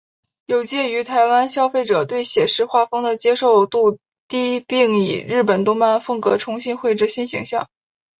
[0.47, 7.69] 有鉴于台湾消费者对写实画风的接受度低并以日本动漫风格重新绘制新形象。